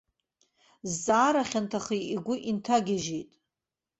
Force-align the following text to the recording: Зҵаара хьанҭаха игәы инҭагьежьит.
Зҵаара 0.91 1.43
хьанҭаха 1.49 1.95
игәы 2.15 2.35
инҭагьежьит. 2.49 3.31